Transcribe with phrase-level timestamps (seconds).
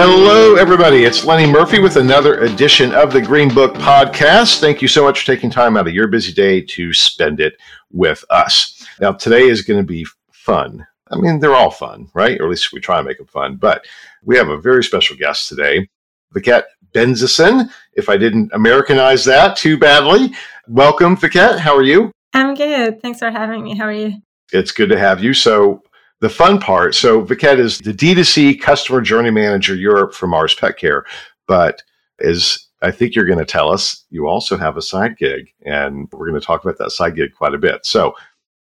[0.00, 1.02] Hello, everybody.
[1.02, 4.60] It's Lenny Murphy with another edition of the Greenbook Podcast.
[4.60, 7.54] Thank you so much for taking time out of your busy day to spend it
[7.90, 8.86] with us.
[9.00, 10.86] Now, today is going to be fun.
[11.10, 12.40] I mean, they're all fun, right?
[12.40, 13.56] Or at least we try and make them fun.
[13.56, 13.86] But
[14.22, 15.88] we have a very special guest today,
[16.32, 16.62] Viket
[16.94, 17.68] Benzesin.
[17.94, 20.32] If I didn't Americanize that too badly,
[20.68, 21.58] welcome, Viket.
[21.58, 22.12] How are you?
[22.32, 23.02] I'm good.
[23.02, 23.76] Thanks for having me.
[23.76, 24.22] How are you?
[24.52, 25.34] It's good to have you.
[25.34, 25.82] So,
[26.20, 30.76] the fun part so Viket is the D2C customer journey manager Europe for Mars Pet
[30.76, 31.04] Care,
[31.46, 31.82] but
[32.18, 36.08] is I think you're going to tell us you also have a side gig, and
[36.12, 37.84] we're going to talk about that side gig quite a bit.
[37.84, 38.14] So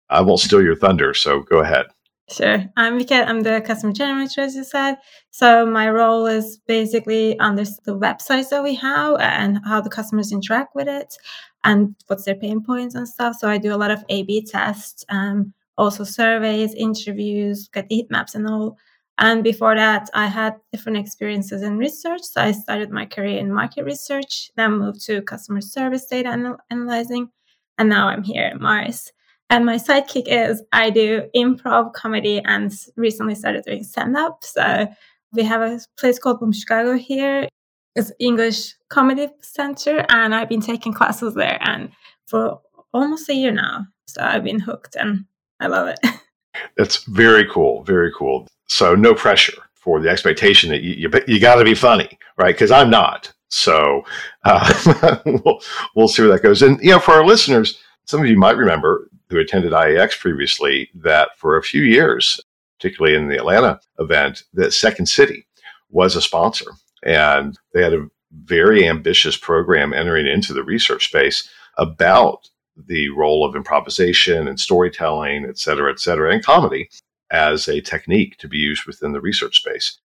[0.08, 1.14] I won't steal your thunder.
[1.14, 1.86] So go ahead.
[2.28, 2.64] Sure.
[2.76, 3.26] I'm Viket.
[3.26, 4.98] I'm the customer journey manager, as you said.
[5.30, 10.30] So my role is basically on the websites that we have and how the customers
[10.30, 11.16] interact with it
[11.64, 13.36] and what's their pain points and stuff.
[13.38, 15.04] So I do a lot of A/B tests.
[15.08, 18.76] Um, also surveys, interviews, get heat maps and all.
[19.16, 22.22] And before that, I had different experiences in research.
[22.22, 26.60] So I started my career in market research, then moved to customer service data anal-
[26.70, 27.30] analyzing,
[27.78, 29.12] and now I'm here at Mars.
[29.48, 34.44] And my sidekick is I do improv comedy and recently started doing stand up.
[34.44, 34.86] So
[35.32, 37.48] we have a place called Boom Chicago here.
[37.96, 41.90] It's English Comedy Center, and I've been taking classes there and
[42.26, 42.60] for
[42.92, 43.86] almost a year now.
[44.06, 45.24] So I've been hooked and
[45.60, 45.98] I love it.
[46.76, 47.84] That's very cool.
[47.84, 48.48] Very cool.
[48.68, 52.54] So no pressure for the expectation that you you, you got to be funny, right?
[52.54, 53.32] Because I'm not.
[53.48, 54.04] So
[54.44, 55.60] uh, we'll,
[55.94, 56.62] we'll see where that goes.
[56.62, 60.90] And you know, for our listeners, some of you might remember who attended IIEX previously
[60.94, 62.40] that for a few years,
[62.78, 65.46] particularly in the Atlanta event, that Second City
[65.90, 66.72] was a sponsor,
[67.04, 68.08] and they had a
[68.44, 72.48] very ambitious program entering into the research space about
[72.86, 76.88] the role of improvisation and storytelling, et cetera, et cetera, and comedy
[77.30, 79.98] as a technique to be used within the research space.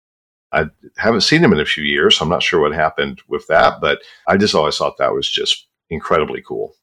[0.52, 0.66] I
[0.98, 3.82] haven't seen him in a few years, so I'm not sure what happened with that,
[3.82, 6.76] but I just always thought that was just incredibly cool.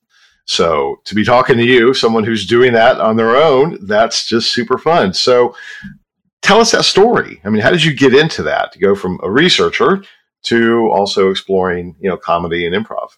[0.46, 4.52] So to be talking to you, someone who's doing that on their own, that's just
[4.52, 5.14] super fun.
[5.14, 5.54] So
[6.42, 7.40] tell us that story.
[7.44, 10.02] I mean, how did you get into that to go from a researcher
[10.44, 13.10] to also exploring, you know, comedy and improv?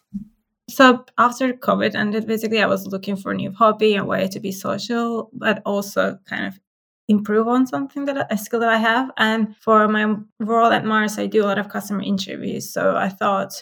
[0.73, 4.39] So after COVID ended, basically, I was looking for a new hobby and way to
[4.39, 6.59] be social, but also kind of
[7.07, 9.11] improve on something that a skill that I have.
[9.17, 12.73] And for my role at Mars, I do a lot of customer interviews.
[12.73, 13.53] So I thought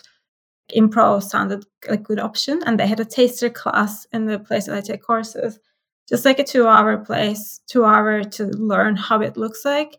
[0.74, 2.62] improv sounded like a good option.
[2.66, 5.60] And they had a taster class in the place that I take courses,
[6.08, 9.98] just like a two hour place, two hour to learn how it looks like.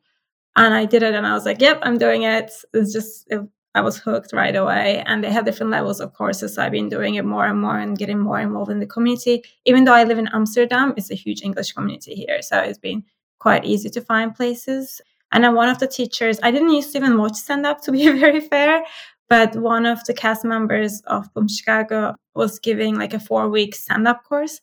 [0.57, 2.51] And I did it and I was like, yep, I'm doing it.
[2.73, 3.41] It's just, it
[3.75, 5.03] I was hooked right away.
[5.07, 6.55] And they have different levels of courses.
[6.55, 9.45] So I've been doing it more and more and getting more involved in the community.
[9.65, 12.43] Even though I live in Amsterdam, it's a huge English community here.
[12.43, 13.05] So it's been
[13.39, 15.01] quite easy to find places.
[15.33, 17.93] And then one of the teachers, I didn't used to even watch stand up to
[17.93, 18.85] be very fair,
[19.29, 23.75] but one of the cast members of Boom Chicago was giving like a four week
[23.75, 24.61] stand up course.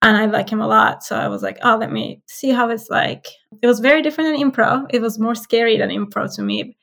[0.00, 1.02] And I like him a lot.
[1.02, 3.26] So I was like, oh, let me see how it's like.
[3.60, 4.86] It was very different than improv.
[4.90, 6.76] It was more scary than improv to me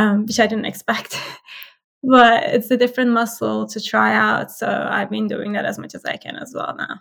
[0.00, 1.20] um, which I didn't expect.
[2.02, 4.50] but it's a different muscle to try out.
[4.50, 7.00] So I've been doing that as much as I can as well now.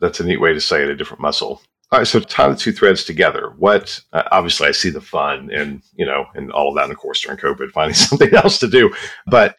[0.00, 1.62] That's a neat way to say it, a different muscle.
[1.92, 3.52] All right, so tie the two threads together.
[3.58, 6.92] What uh, obviously I see the fun and you know and all of that, and
[6.92, 8.94] of course during COVID, finding something else to do.
[9.26, 9.56] But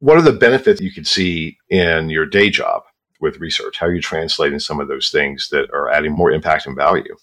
[0.00, 2.82] what are the benefits you could see in your day job
[3.20, 3.78] with research?
[3.78, 7.16] How are you translating some of those things that are adding more impact and value?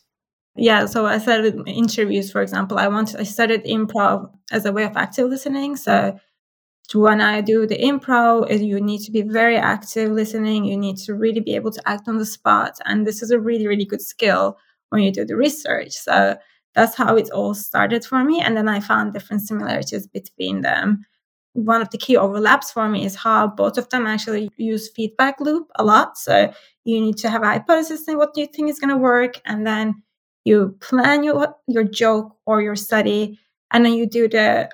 [0.55, 2.77] Yeah, so I started with interviews, for example.
[2.77, 5.75] I want I started improv as a way of active listening.
[5.77, 6.19] So
[6.93, 10.65] when I do the improv, you need to be very active listening.
[10.65, 13.39] You need to really be able to act on the spot, and this is a
[13.39, 14.57] really really good skill
[14.89, 15.91] when you do the research.
[15.93, 16.37] So
[16.75, 21.05] that's how it all started for me, and then I found different similarities between them.
[21.53, 25.39] One of the key overlaps for me is how both of them actually use feedback
[25.39, 26.17] loop a lot.
[26.17, 26.53] So
[26.85, 29.65] you need to have a hypothesis and what you think is going to work, and
[29.67, 30.03] then
[30.45, 33.39] you plan your your joke or your study
[33.71, 34.69] and then you do the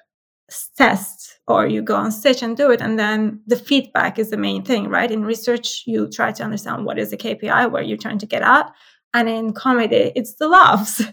[0.76, 4.38] test or you go on stage and do it and then the feedback is the
[4.38, 7.98] main thing right in research you try to understand what is the kpi where you're
[7.98, 8.72] trying to get at
[9.14, 11.04] and in comedy it's the laughs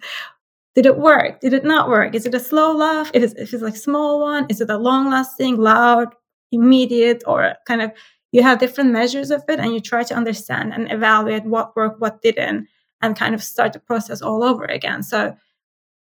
[0.76, 1.40] did it work?
[1.40, 2.14] Did it not work?
[2.14, 3.10] Is it a slow laugh?
[3.14, 6.14] If it's, if it's like small one, is it a long lasting, loud,
[6.52, 7.92] immediate, or kind of
[8.32, 11.98] you have different measures of it and you try to understand and evaluate what worked,
[12.02, 12.68] what didn't,
[13.02, 15.02] and kind of start the process all over again.
[15.02, 15.36] So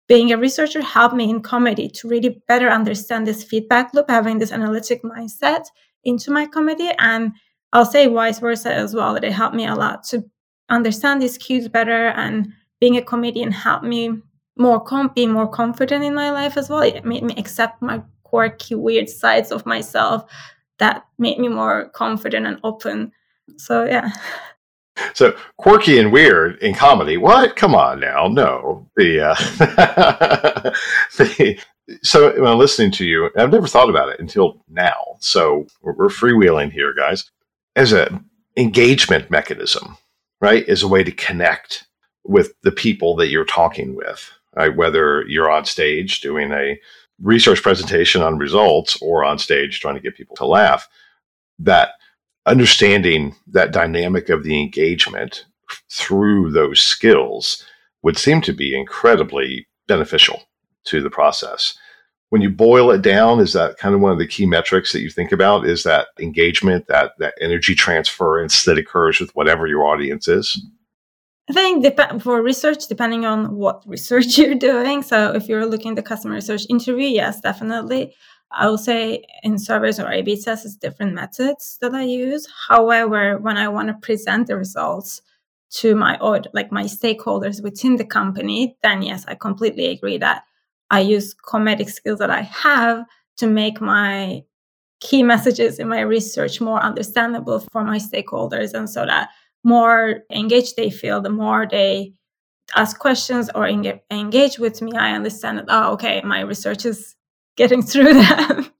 [0.07, 4.39] being a researcher helped me in comedy to really better understand this feedback loop, having
[4.39, 5.63] this analytic mindset
[6.03, 6.91] into my comedy.
[6.99, 7.31] And
[7.71, 10.23] I'll say vice versa as well, that it helped me a lot to
[10.69, 14.21] understand these cues better and being a comedian helped me
[14.57, 16.81] more com- be more confident in my life as well.
[16.81, 20.29] It made me accept my quirky, weird sides of myself
[20.79, 23.11] that made me more confident and open.
[23.57, 24.11] So yeah.
[25.13, 27.17] So quirky and weird in comedy.
[27.17, 27.55] What?
[27.55, 28.27] Come on now.
[28.27, 28.87] No.
[28.95, 29.35] The, uh,
[31.17, 31.59] the
[32.03, 35.17] so when I'm listening to you, I've never thought about it until now.
[35.19, 37.29] So we're, we're freewheeling here, guys.
[37.75, 38.21] As a
[38.57, 39.97] engagement mechanism,
[40.41, 40.67] right?
[40.67, 41.87] As a way to connect
[42.23, 44.75] with the people that you're talking with, right?
[44.75, 46.79] Whether you're on stage doing a
[47.21, 50.87] research presentation on results or on stage trying to get people to laugh,
[51.59, 51.91] that
[52.45, 55.45] understanding that dynamic of the engagement
[55.91, 57.65] through those skills
[58.03, 60.43] would seem to be incredibly beneficial
[60.85, 61.77] to the process.
[62.29, 65.01] When you boil it down, is that kind of one of the key metrics that
[65.01, 65.67] you think about?
[65.67, 70.63] Is that engagement, that that energy transference that occurs with whatever your audience is?
[71.49, 75.03] I think dep- for research, depending on what research you're doing.
[75.03, 78.15] So if you're looking at the customer research interview, yes, definitely.
[78.53, 82.47] I will say in surveys or A/B tests, it's different methods that I use.
[82.67, 85.21] However, when I want to present the results
[85.71, 86.17] to my
[86.53, 90.43] like my stakeholders within the company, then yes, I completely agree that
[90.89, 93.05] I use comedic skills that I have
[93.37, 94.43] to make my
[94.99, 99.29] key messages in my research more understandable for my stakeholders, and so that
[99.63, 102.13] more engaged they feel, the more they
[102.75, 107.15] ask questions or engage with me, I understand that, oh, okay, my research is
[107.57, 108.71] getting through them.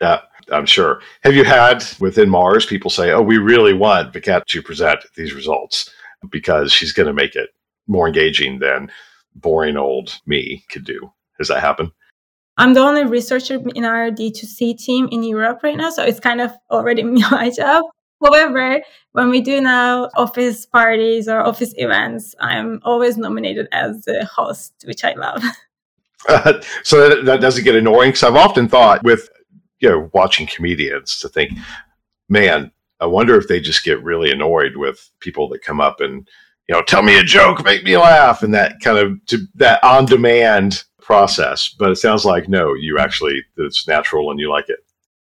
[0.00, 0.20] Yeah,
[0.50, 1.00] I'm sure.
[1.22, 5.34] Have you had within Mars people say, oh, we really want Viket to present these
[5.34, 5.90] results
[6.30, 7.50] because she's going to make it
[7.86, 8.90] more engaging than
[9.34, 11.12] boring old me could do?
[11.38, 11.90] Has that happened?
[12.56, 16.40] I'm the only researcher in our D2C team in Europe right now, so it's kind
[16.40, 17.84] of already my job.
[18.22, 18.80] However,
[19.12, 24.84] when we do now office parties or office events, I'm always nominated as the host,
[24.86, 25.42] which I love.
[26.84, 29.28] So that, that, doesn't get annoying because I've often thought with
[29.80, 31.52] you know watching comedians to think,
[32.28, 36.28] man, I wonder if they just get really annoyed with people that come up and
[36.68, 39.82] you know tell me a joke, make me laugh, and that kind of to, that
[39.84, 41.68] on demand process.
[41.68, 44.78] But it sounds like no, you actually it's natural and you like it.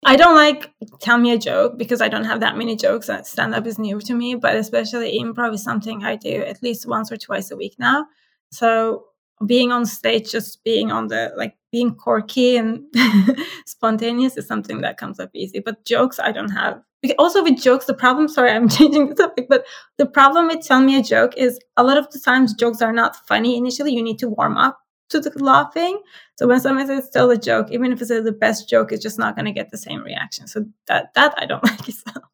[0.06, 0.70] I don't like
[1.00, 3.08] tell me a joke because I don't have that many jokes.
[3.22, 6.86] Stand up is new to me, but especially improv is something I do at least
[6.86, 8.06] once or twice a week now.
[8.50, 9.06] So
[9.46, 12.84] being on stage, just being on the like being quirky and
[13.66, 15.60] spontaneous is something that comes up easy.
[15.60, 16.80] But jokes, I don't have.
[17.18, 18.28] Also with jokes, the problem.
[18.28, 19.64] Sorry, I'm changing the topic, but
[19.98, 22.92] the problem with telling me a joke is a lot of the times jokes are
[22.92, 23.92] not funny initially.
[23.92, 24.78] You need to warm up
[25.10, 26.00] to the laughing.
[26.38, 29.18] So when someone says tell a joke, even if it's the best joke, it's just
[29.18, 30.46] not going to get the same reaction.
[30.46, 32.30] So that that I don't like as well.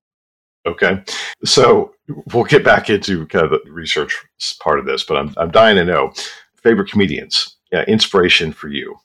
[0.67, 1.03] Okay,
[1.43, 1.94] so
[2.35, 4.23] we'll get back into kind of the research
[4.62, 6.12] part of this, but I'm I'm dying to know
[6.62, 8.96] favorite comedians, yeah, inspiration for you.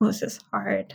[0.00, 0.94] This is hard.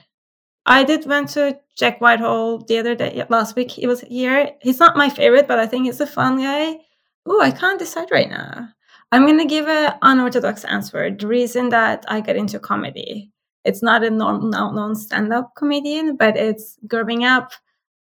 [0.66, 3.70] I did went to Jack Whitehall the other day last week.
[3.70, 4.52] He was here.
[4.62, 6.80] He's not my favorite, but I think he's a fun guy.
[7.28, 8.70] Oh, I can't decide right now.
[9.12, 11.12] I'm to give an unorthodox answer.
[11.12, 13.32] The reason that I got into comedy,
[13.64, 17.52] it's not a normal, known stand-up comedian, but it's growing up.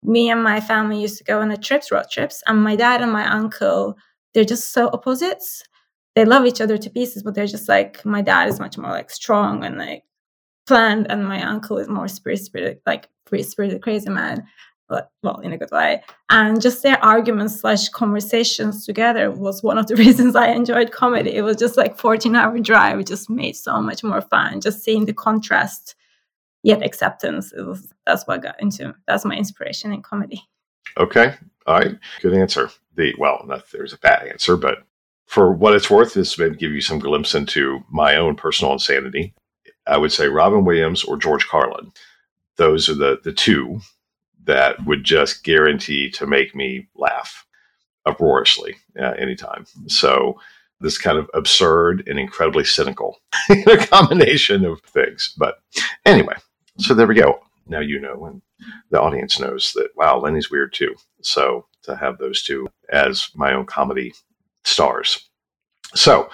[0.02, 3.00] Me and my family used to go on the trips, road trips, and my dad
[3.00, 3.96] and my uncle,
[4.34, 5.62] they're just so opposites.
[6.14, 8.90] They love each other to pieces, but they're just like my dad is much more
[8.90, 10.04] like strong and like
[10.66, 14.46] planned, and my uncle is more spirit, spirit, like free spirited, crazy man
[14.90, 16.02] but well, in a good way.
[16.28, 21.34] And just their arguments slash conversations together was one of the reasons I enjoyed comedy.
[21.34, 22.98] It was just like 14 hour drive.
[22.98, 24.60] It just made so much more fun.
[24.60, 25.94] Just seeing the contrast
[26.62, 27.52] yet acceptance.
[27.52, 30.42] It was that's what got into that's my inspiration in comedy.
[30.98, 31.36] Okay.
[31.66, 31.96] All right.
[32.20, 32.70] Good answer.
[32.96, 34.84] The well, not there's a bad answer, but
[35.30, 39.32] for what it's worth, this may give you some glimpse into my own personal insanity.
[39.87, 41.92] I would say Robin Williams or George Carlin.
[42.56, 43.80] Those are the the two
[44.42, 47.46] that would just guarantee to make me laugh
[48.06, 49.66] uproariously uh, anytime.
[49.87, 50.40] So
[50.80, 53.20] this kind of absurd and incredibly cynical
[53.88, 55.32] combination of things.
[55.38, 55.60] But
[56.04, 56.34] anyway,
[56.78, 57.38] so there we go.
[57.68, 58.42] Now you know, and
[58.90, 60.96] the audience knows that wow, Lenny's weird too.
[61.22, 64.12] So to have those two as my own comedy
[64.64, 65.28] stars.
[65.94, 66.28] So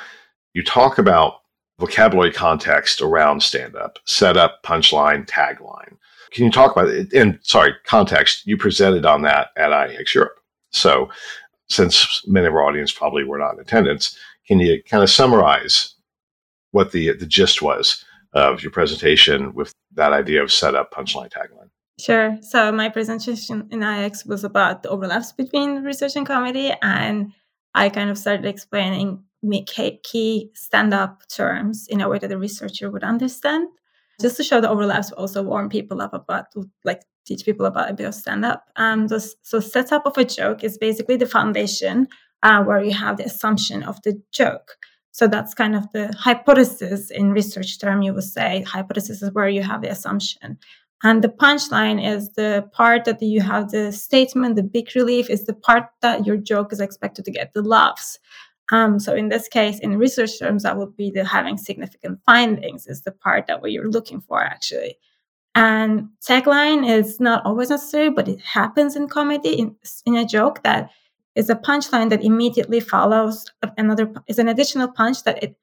[0.54, 1.40] you talk about
[1.78, 5.96] vocabulary context around stand up, setup, punchline, tagline.
[6.30, 7.12] Can you talk about it?
[7.12, 10.38] And sorry, context, you presented on that at IIEX Europe.
[10.70, 11.08] So,
[11.68, 14.16] since many of our audience probably were not in attendance,
[14.46, 15.94] can you kind of summarize
[16.70, 18.04] what the, the gist was
[18.34, 21.70] of your presentation with that idea of setup, punchline, tagline?
[21.98, 22.38] Sure.
[22.42, 27.32] So my presentation in IIEX was about the overlaps between research and comedy, and
[27.76, 29.22] I kind of started explaining
[30.02, 33.68] key stand-up terms in a way that the researcher would understand,
[34.20, 36.46] just to show the overlaps, but also warm people up about,
[36.84, 38.64] like, teach people about a bit of stand-up.
[38.76, 42.08] Um, so, so setup of a joke is basically the foundation
[42.42, 44.76] uh, where you have the assumption of the joke.
[45.12, 48.02] So that's kind of the hypothesis in research term.
[48.02, 50.58] You would say hypothesis is where you have the assumption.
[51.02, 55.44] And the punchline is the part that you have the statement, the big relief is
[55.44, 58.18] the part that your joke is expected to get the laughs.
[58.72, 62.86] Um, so in this case, in research terms, that would be the having significant findings
[62.86, 64.96] is the part that what you're looking for actually.
[65.54, 70.62] And tagline is not always necessary, but it happens in comedy in, in a joke
[70.64, 70.90] that
[71.34, 73.46] is a punchline that immediately follows
[73.78, 75.56] another is an additional punch that it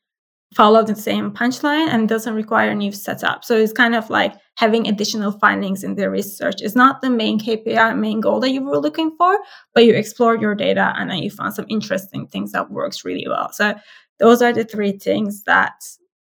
[0.55, 3.43] follow the same punchline and doesn't require a new setup.
[3.43, 6.61] So it's kind of like having additional findings in the research.
[6.61, 9.39] It's not the main KPI, main goal that you were looking for,
[9.73, 13.27] but you explored your data and then you found some interesting things that works really
[13.27, 13.51] well.
[13.51, 13.73] So
[14.19, 15.73] those are the three things that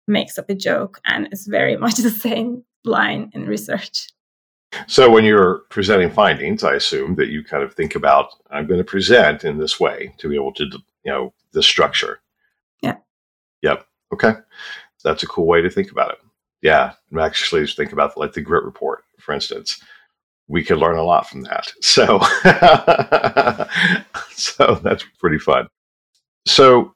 [0.08, 4.10] makes up a joke and it's very much the same line in research.
[4.88, 8.80] So when you're presenting findings, I assume that you kind of think about I'm going
[8.80, 10.66] to present in this way to be able to
[11.04, 12.20] you know the structure.
[12.82, 12.98] Yeah.
[13.62, 13.86] Yep.
[14.14, 14.34] Okay.
[15.04, 16.20] That's a cool way to think about it.
[16.62, 16.94] Yeah.
[17.18, 19.82] Actually, think about like the GRIT report, for instance.
[20.50, 21.72] We could learn a lot from that.
[21.82, 22.20] So,
[24.32, 25.68] so that's pretty fun.
[26.46, 26.94] So,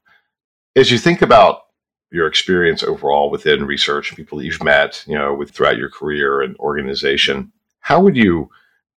[0.77, 1.63] as you think about
[2.11, 6.41] your experience overall within research, people that you've met, you know, with throughout your career
[6.41, 8.49] and organization, how would you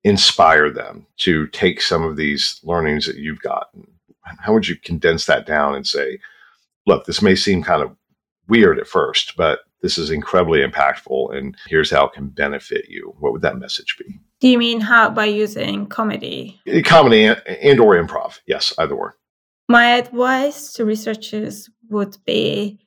[0.05, 3.87] inspire them to take some of these learnings that you've gotten?
[4.23, 6.19] How would you condense that down and say,
[6.87, 7.97] look, this may seem kind of
[8.49, 13.15] weird at first, but this is incredibly impactful and here's how it can benefit you.
[13.19, 14.19] What would that message be?
[14.41, 16.61] Do you mean how by using comedy?
[16.67, 18.41] Eh, comedy and, and or improv.
[18.47, 19.17] Yes, either or.
[19.69, 22.81] My advice to researchers would be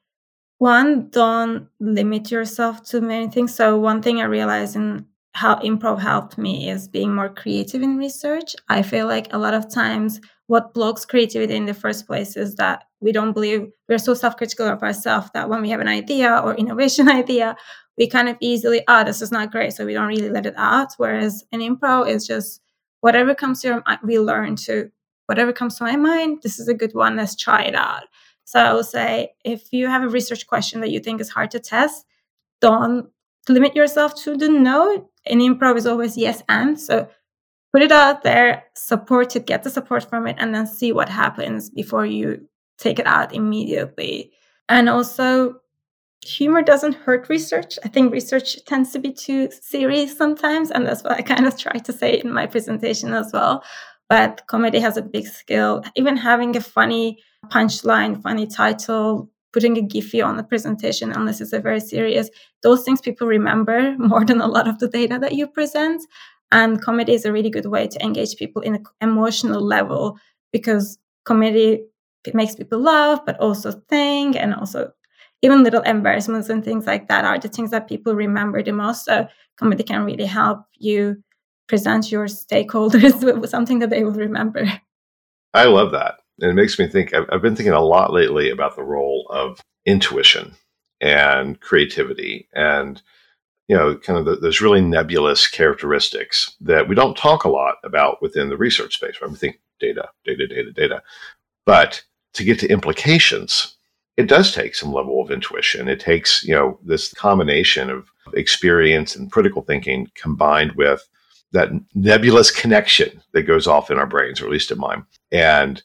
[0.60, 3.54] one, don't limit yourself to many things.
[3.54, 7.98] So one thing I realized in how improv helped me is being more creative in
[7.98, 8.56] research.
[8.70, 12.56] I feel like a lot of times what blocks creativity in the first place is
[12.56, 16.42] that we don't believe we're so self-critical of ourselves that when we have an idea
[16.44, 17.56] or innovation idea
[17.98, 20.54] we kind of easily oh this is not great so we don't really let it
[20.58, 20.90] out.
[20.98, 22.62] Whereas an improv is just
[23.02, 24.90] whatever comes to your mind we learn to
[25.28, 28.04] whatever comes to my mind this is a good one let's try it out.
[28.46, 31.52] So i will say if you have a research question that you think is hard
[31.52, 32.06] to test
[32.62, 33.10] don't
[33.50, 35.10] limit yourself to the no.
[35.26, 36.80] In improv is always yes and.
[36.80, 37.10] So
[37.74, 41.10] put it out there support it get the support from it and then see what
[41.10, 42.48] happens before you
[42.78, 44.32] take it out immediately.
[44.70, 45.62] And also,
[46.24, 47.80] humor doesn't hurt research.
[47.84, 51.58] I think research tends to be too serious sometimes, and that's what I kind of
[51.58, 53.64] try to say in my presentation as well.
[54.10, 55.84] But comedy has a big skill.
[55.96, 61.54] Even having a funny punchline, funny title, putting a Giphy on the presentation, unless it's
[61.54, 62.30] a very serious,
[62.64, 66.04] those things people remember more than a lot of the data that you present.
[66.52, 70.18] And comedy is a really good way to engage people in an emotional level
[70.52, 71.84] because comedy
[72.26, 74.92] it makes people laugh, but also think, and also
[75.42, 79.06] even little embarrassments and things like that are the things that people remember the most.
[79.06, 79.28] So
[79.58, 81.24] comedy can really help you
[81.68, 84.66] present your stakeholders with something that they will remember.
[85.54, 86.16] I love that.
[86.40, 89.28] And it makes me think, I've, I've been thinking a lot lately about the role
[89.30, 90.54] of intuition
[91.02, 93.02] and creativity and
[93.68, 97.76] you know kind of the, those really nebulous characteristics that we don't talk a lot
[97.84, 101.02] about within the research space right we think data data data data
[101.66, 102.02] but
[102.38, 103.76] to get to implications,
[104.16, 105.88] it does take some level of intuition.
[105.88, 111.08] It takes, you know, this combination of experience and critical thinking combined with
[111.52, 115.06] that nebulous connection that goes off in our brains, or at least in mine.
[115.32, 115.82] And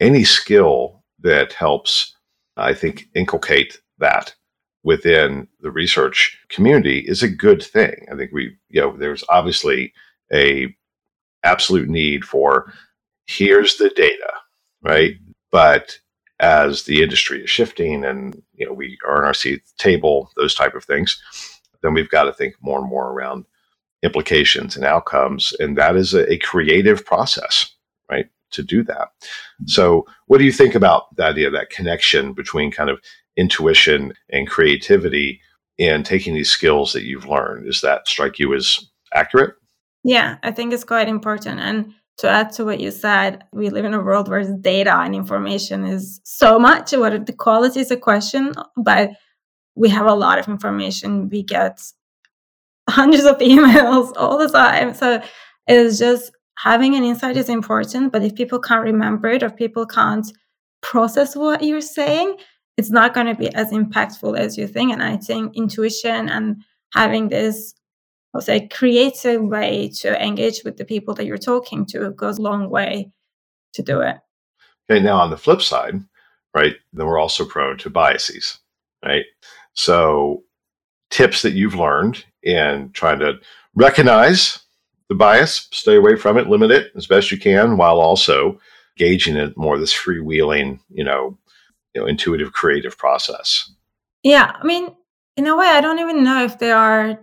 [0.00, 2.16] any skill that helps,
[2.56, 4.34] I think, inculcate that
[4.82, 8.06] within the research community is a good thing.
[8.10, 9.92] I think we, you know, there's obviously
[10.32, 10.74] a
[11.42, 12.72] absolute need for
[13.26, 14.32] here's the data,
[14.82, 15.14] right?
[15.50, 15.98] But
[16.40, 20.54] as the industry is shifting and you know we are in our seat table, those
[20.54, 21.20] type of things,
[21.82, 23.44] then we've got to think more and more around
[24.02, 27.74] implications and outcomes, and that is a, a creative process,
[28.10, 28.26] right?
[28.52, 29.08] To do that.
[29.66, 33.00] So, what do you think about the idea that connection between kind of
[33.36, 35.40] intuition and creativity
[35.78, 37.66] and taking these skills that you've learned?
[37.66, 39.54] Does that strike you as accurate?
[40.04, 41.60] Yeah, I think it's quite important.
[41.60, 45.14] And to add to what you said, we live in a world where data and
[45.14, 46.92] information is so much.
[46.92, 49.10] What the quality is a question, but
[49.74, 51.28] we have a lot of information.
[51.28, 51.80] We get
[52.88, 54.94] hundreds of emails all the time.
[54.94, 55.22] So
[55.66, 58.12] it's just having an insight is important.
[58.12, 60.30] But if people can't remember it or people can't
[60.82, 62.36] process what you're saying,
[62.76, 64.92] it's not going to be as impactful as you think.
[64.92, 66.62] And I think intuition and
[66.94, 67.74] having this
[68.32, 72.42] I'll say creative way to engage with the people that you're talking to goes a
[72.42, 73.10] long way
[73.74, 74.16] to do it.
[74.88, 76.00] Okay, now on the flip side,
[76.54, 78.58] right, then we're also prone to biases,
[79.04, 79.24] right?
[79.74, 80.44] So
[81.10, 83.34] tips that you've learned in trying to
[83.74, 84.60] recognize
[85.10, 88.58] the bias, stay away from it, limit it as best you can, while also
[88.96, 91.36] gauging it more this freewheeling, you know,
[91.94, 93.72] you know, intuitive, creative process.
[94.22, 94.94] Yeah, I mean,
[95.36, 97.20] in a way, I don't even know if they are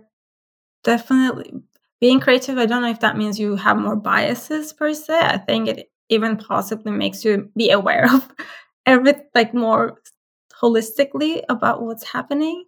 [0.84, 1.50] definitely
[1.98, 2.58] being creative.
[2.58, 5.18] I don't know if that means you have more biases per se.
[5.18, 8.28] I think it even possibly makes you be aware of
[8.84, 10.02] everything, like more
[10.60, 12.64] holistically about what's happening.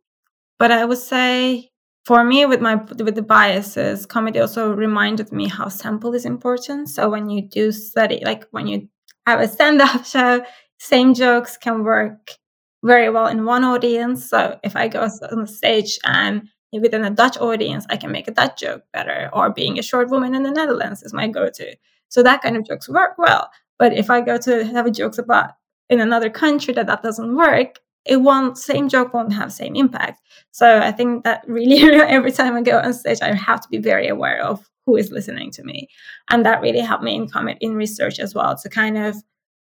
[0.59, 1.70] But I would say
[2.11, 6.89] for me with my with the biases, comedy also reminded me how sample is important.
[6.89, 8.89] So when you do study, like when you
[9.29, 10.45] have a stand-up show,
[10.81, 12.33] same jokes can work
[12.83, 14.29] very well in one audience.
[14.29, 18.27] So if I go on the stage and within a Dutch audience, I can make
[18.27, 21.77] a Dutch joke better, or being a short woman in the Netherlands is my go-to.
[22.09, 23.49] So that kind of jokes work well.
[23.79, 25.51] But if I go to have jokes about
[25.89, 30.21] in another country that that doesn't work, it won't same joke won't have same impact.
[30.53, 33.79] So I think that really every time I go on stage, I have to be
[33.79, 35.89] very aware of who is listening to me,
[36.31, 39.17] and that really helped me in comment in research as well to kind of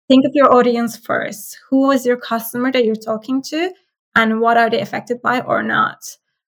[0.07, 1.59] think of your audience first.
[1.69, 3.71] Who is your customer that you're talking to,
[4.15, 5.99] and what are they affected by or not?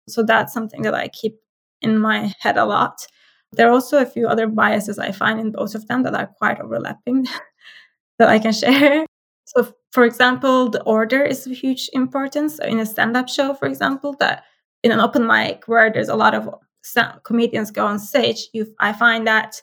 [0.07, 1.39] So that's something that I keep
[1.81, 3.05] in my head a lot.
[3.53, 6.27] There are also a few other biases I find in both of them that are
[6.27, 7.27] quite overlapping
[8.19, 9.05] that I can share.
[9.55, 12.59] So, for example, the order is of huge importance.
[12.59, 14.43] In a stand up show, for example, that
[14.83, 16.49] in an open mic where there's a lot of
[17.23, 19.61] comedians go on stage, you, I find that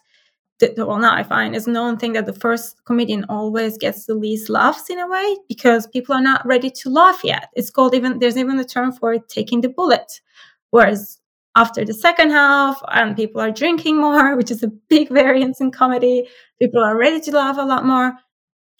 [0.61, 4.13] the, well now i find is known thing that the first comedian always gets the
[4.13, 7.95] least laughs in a way because people are not ready to laugh yet it's called
[7.95, 10.21] even there's even a term for it taking the bullet
[10.69, 11.19] whereas
[11.55, 15.71] after the second half and people are drinking more which is a big variance in
[15.71, 16.27] comedy
[16.59, 18.13] people are ready to laugh a lot more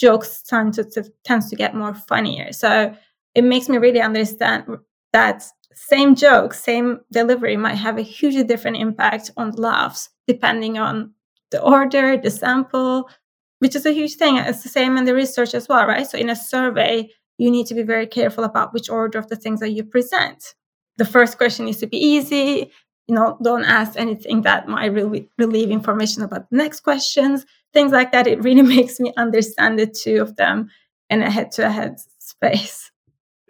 [0.02, 2.94] jokes tend to, to tends to get more funnier so
[3.36, 4.66] it makes me really understand
[5.14, 11.14] that same joke same delivery might have a hugely different impact on laughs depending on
[11.52, 13.10] the order, the sample,
[13.60, 14.38] which is a huge thing.
[14.38, 16.08] It's the same in the research as well, right?
[16.08, 19.36] So in a survey, you need to be very careful about which order of the
[19.36, 20.56] things that you present.
[20.98, 22.72] The first question needs to be easy.
[23.08, 27.92] You know, don't ask anything that might really relieve information about the next questions, things
[27.92, 28.28] like that.
[28.28, 30.70] It really makes me understand the two of them
[31.10, 32.92] in a head-to-head space.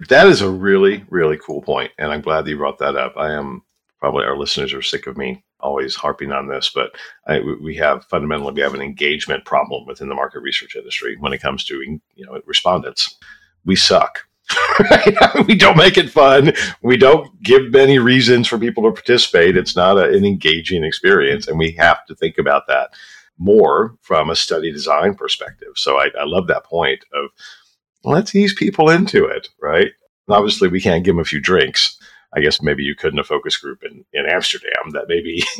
[0.09, 3.13] That is a really, really cool point, and I'm glad that you brought that up.
[3.17, 3.61] I am
[3.99, 6.91] probably our listeners are sick of me always harping on this, but
[7.27, 11.33] I, we have fundamentally we have an engagement problem within the market research industry when
[11.33, 13.15] it comes to you know respondents.
[13.63, 14.27] We suck.
[15.47, 16.53] we don't make it fun.
[16.81, 19.55] We don't give many reasons for people to participate.
[19.55, 22.91] It's not a, an engaging experience, and we have to think about that
[23.41, 25.73] more from a study design perspective.
[25.75, 27.31] So I, I love that point of
[28.03, 29.91] let's ease people into it, right?
[30.29, 31.97] obviously, we can't give them a few drinks
[32.33, 34.91] I guess maybe you couldn't a focus group in, in Amsterdam.
[34.91, 35.43] That may be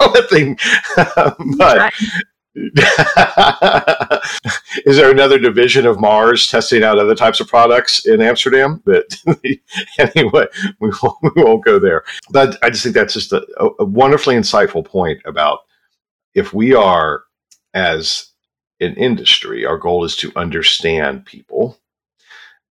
[0.00, 0.58] a thing.
[1.56, 1.92] but
[4.84, 8.82] is there another division of Mars testing out other types of products in Amsterdam?
[8.84, 9.16] But
[9.98, 10.46] anyway,
[10.80, 12.02] we won't, we won't go there.
[12.30, 13.46] But I just think that's just a,
[13.78, 15.60] a wonderfully insightful point about
[16.34, 17.24] if we are
[17.74, 18.30] as
[18.80, 21.78] an industry, our goal is to understand people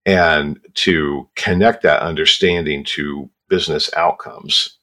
[0.05, 4.77] and to connect that understanding to business outcomes,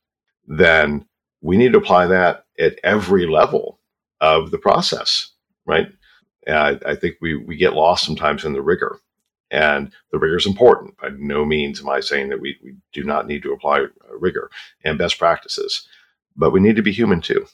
[0.46, 1.06] then
[1.40, 3.80] we need to apply that at every level
[4.20, 5.30] of the process,
[5.66, 5.88] right?
[6.46, 8.98] I, I think we, we get lost sometimes in the rigor.
[9.50, 10.96] And the rigor is important.
[10.98, 13.86] By no means am I saying that we, we do not need to apply
[14.18, 14.50] rigor
[14.84, 15.86] and best practices,
[16.36, 17.46] but we need to be human too.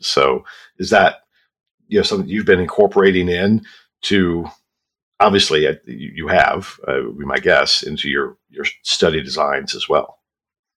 [0.00, 0.44] So,
[0.78, 1.22] is that
[1.88, 3.64] you know something you've been incorporating in
[4.02, 4.46] to
[5.20, 10.18] obviously uh, you have uh, my guess into your your study designs as well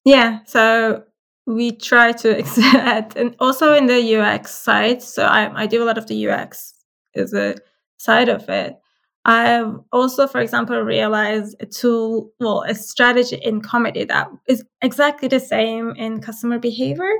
[0.04, 1.04] yeah so
[1.46, 2.38] we try to
[3.16, 6.74] and also in the ux side so I, I do a lot of the ux
[7.14, 7.56] is a
[8.02, 8.76] side of it.
[9.24, 15.28] I've also, for example, realized a tool, well, a strategy in comedy that is exactly
[15.28, 17.14] the same in customer behavior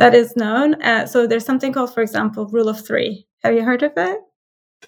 [0.00, 0.82] that is known.
[0.82, 3.26] Uh, so there's something called, for example, rule of three.
[3.42, 4.18] Have you heard of it?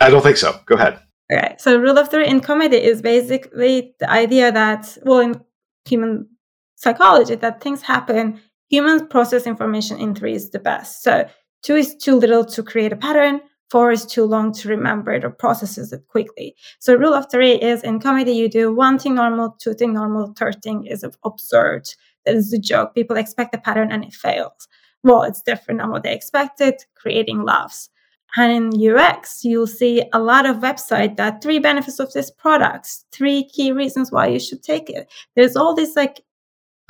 [0.00, 0.58] I don't think so.
[0.66, 0.98] Go ahead.
[1.32, 1.54] Okay.
[1.58, 5.40] So rule of three in comedy is basically the idea that, well, in
[5.84, 6.28] human
[6.76, 11.02] psychology, that things happen, humans process information in three is the best.
[11.02, 11.28] So
[11.62, 13.40] two is too little to create a pattern
[13.72, 16.54] four is too long to remember it or processes it quickly.
[16.78, 20.34] So rule of three is in comedy, you do one thing normal, two thing normal,
[20.38, 21.88] third thing is absurd.
[22.26, 22.94] That is a joke.
[22.94, 24.68] People expect a pattern and it fails.
[25.04, 27.90] Well, it's different than what they expected, creating laughs.
[28.36, 32.88] And in UX, you'll see a lot of website that three benefits of this product,
[33.12, 35.10] three key reasons why you should take it.
[35.36, 36.22] There's all these like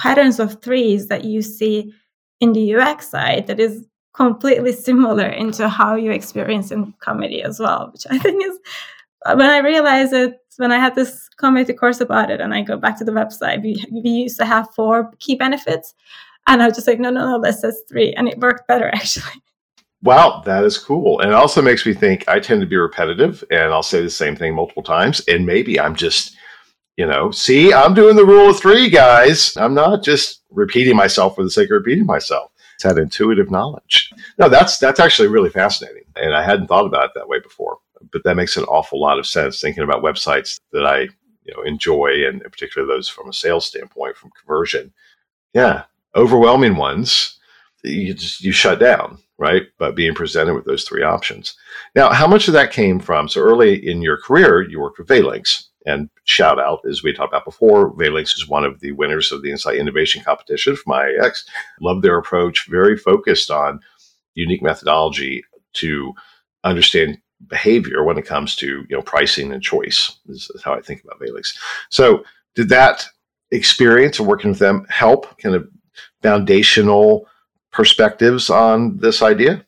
[0.01, 1.93] patterns of threes that you see
[2.41, 7.59] in the UX side that is completely similar into how you experience in comedy as
[7.59, 8.59] well, which I think is
[9.27, 12.77] when I realized it when I had this comedy course about it and I go
[12.77, 15.95] back to the website, we, we used to have four key benefits.
[16.47, 18.13] And I was just like, no, no, no, let's just three.
[18.15, 19.43] And it worked better actually.
[20.03, 21.21] Wow, that is cool.
[21.21, 24.11] And it also makes me think I tend to be repetitive and I'll say the
[24.11, 25.21] same thing multiple times.
[25.29, 26.37] And maybe I'm just,
[26.97, 29.57] you know, see, I'm doing the rule of three, guys.
[29.57, 34.13] I'm not just repeating myself for the sake of repeating myself It's that intuitive knowledge.
[34.39, 37.79] No, that's that's actually really fascinating, and I hadn't thought about it that way before.
[38.13, 41.03] But that makes an awful lot of sense thinking about websites that I
[41.45, 44.93] you know enjoy, and particularly those from a sales standpoint, from conversion.
[45.55, 45.85] Yeah,
[46.17, 47.39] overwhelming ones
[47.85, 51.57] you just you shut down right but being presented with those three options
[51.95, 55.09] now how much of that came from so early in your career you worked with
[55.09, 59.33] Veylinx and shout out, as we talked about before, Veylinx is one of the winners
[59.33, 61.45] of the Insight Innovation Competition from IIEX.
[61.81, 63.81] Love their approach, very focused on
[64.35, 65.45] unique methodology
[65.75, 66.13] to
[66.65, 70.19] understand behavior when it comes to you know pricing and choice.
[70.27, 71.57] This is how I think about Veylinx.
[71.91, 73.07] So, did that
[73.51, 75.69] experience of working with them help kind of
[76.23, 77.27] foundational
[77.73, 79.67] perspectives on this idea?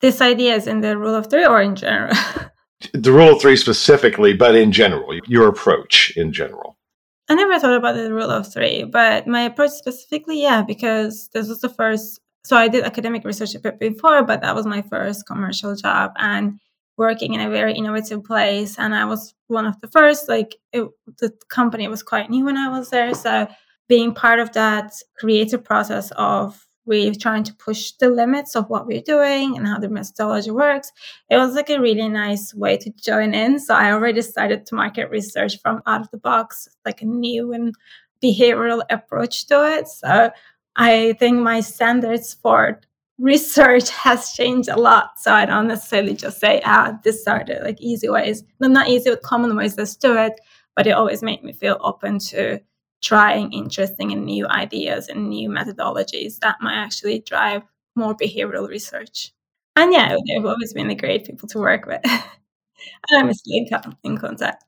[0.00, 2.14] This idea is in the rule of three or in general?
[2.92, 6.76] the rule of three specifically, but in general, your approach in general.
[7.28, 11.48] I never thought about the rule of three, but my approach specifically, yeah, because this
[11.48, 12.20] was the first.
[12.44, 16.60] So I did academic research before, but that was my first commercial job and
[16.96, 18.78] working in a very innovative place.
[18.78, 20.28] And I was one of the first.
[20.28, 23.48] Like it, the company was quite new when I was there, so
[23.88, 28.86] being part of that creative process of we're trying to push the limits of what
[28.86, 30.92] we're doing and how the methodology works.
[31.28, 33.58] It was like a really nice way to join in.
[33.58, 37.52] So I already started to market research from out of the box, like a new
[37.52, 37.74] and
[38.22, 39.88] behavioral approach to it.
[39.88, 40.30] So
[40.76, 42.80] I think my standards for
[43.18, 45.18] research has changed a lot.
[45.18, 48.44] So I don't necessarily just say, ah, this the like easy ways.
[48.60, 49.76] No, not easy, but common ways.
[49.76, 50.34] Let's do it.
[50.76, 52.60] But it always made me feel open to
[53.02, 57.62] trying interesting and new ideas and new methodologies that might actually drive
[57.94, 59.32] more behavioral research.
[59.76, 62.00] And yeah, they've always been the great people to work with.
[62.04, 62.22] and
[63.12, 63.66] I'm still
[64.04, 64.64] in contact.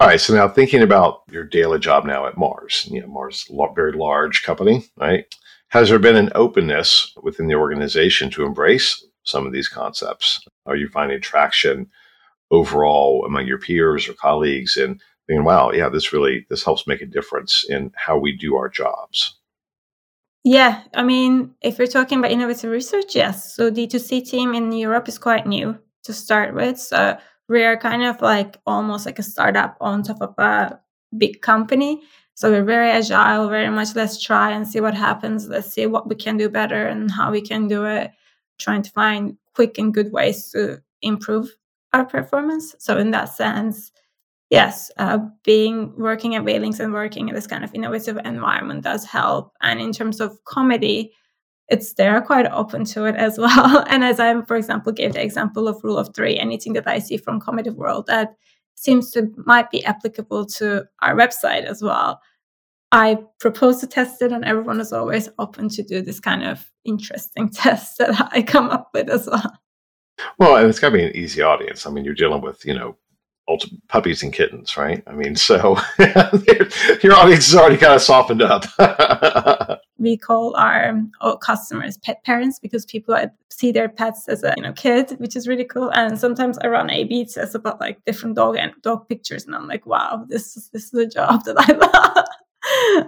[0.00, 0.20] All right.
[0.20, 3.74] So now thinking about your daily job now at Mars, you know, Mars, is a
[3.74, 5.24] very large company, right?
[5.68, 10.40] Has there been an openness within the organization to embrace some of these concepts?
[10.66, 11.88] Are you finding traction
[12.50, 17.00] overall among your peers or colleagues in thinking, wow, yeah, this really this helps make
[17.00, 19.38] a difference in how we do our jobs.
[20.44, 23.54] Yeah, I mean, if we're talking about innovative research, yes.
[23.54, 26.78] So D2C team in Europe is quite new to start with.
[26.78, 27.16] So
[27.48, 30.78] we're kind of like almost like a startup on top of a
[31.16, 32.02] big company.
[32.34, 35.48] So we're very agile, very much let's try and see what happens.
[35.48, 38.10] Let's see what we can do better and how we can do it.
[38.58, 41.56] Trying to find quick and good ways to improve
[41.92, 42.74] our performance.
[42.78, 43.92] So in that sense,
[44.54, 49.04] yes, uh, being working at Veylinx and working in this kind of innovative environment does
[49.04, 49.52] help.
[49.60, 51.12] And in terms of comedy,
[51.68, 53.84] it's they're quite open to it as well.
[53.88, 56.98] and as I, for example, gave the example of rule of three, anything that I
[56.98, 58.34] see from comedy world that
[58.74, 62.20] seems to might be applicable to our website as well.
[62.92, 66.70] I propose to test it, and everyone is always open to do this kind of
[66.84, 69.52] interesting tests that I come up with as well.
[70.38, 71.86] Well, and it's got to be an easy audience.
[71.86, 72.96] I mean, you're dealing with you know
[73.88, 75.02] puppies and kittens, right?
[75.06, 78.64] I mean, so your audience is already kind of softened up.
[79.98, 83.16] we call our oh, customers pet parents because people
[83.50, 85.90] see their pets as a you know kid, which is really cool.
[85.90, 89.68] And sometimes I run A/B tests about like different dog and dog pictures, and I'm
[89.68, 92.26] like, wow, this is this is a job that I love.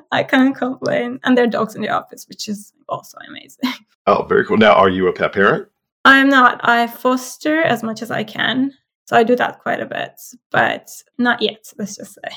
[0.12, 1.18] I can't complain.
[1.24, 3.72] And there are dogs in the office, which is also amazing.
[4.06, 4.56] Oh, very cool.
[4.58, 5.68] Now, are you a pet parent?
[6.04, 6.60] I'm not.
[6.62, 8.72] I foster as much as I can.
[9.06, 12.34] So I do that quite a bit, but not yet, let's just say.